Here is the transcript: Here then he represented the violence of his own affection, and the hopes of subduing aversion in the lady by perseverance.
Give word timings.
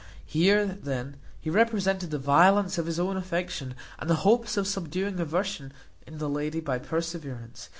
Here 0.25 0.65
then 0.65 1.17
he 1.39 1.51
represented 1.51 2.09
the 2.09 2.17
violence 2.17 2.79
of 2.79 2.87
his 2.87 2.99
own 2.99 3.17
affection, 3.17 3.75
and 3.99 4.09
the 4.09 4.15
hopes 4.25 4.57
of 4.57 4.65
subduing 4.65 5.19
aversion 5.19 5.71
in 6.07 6.17
the 6.17 6.27
lady 6.27 6.59
by 6.59 6.79
perseverance. 6.79 7.69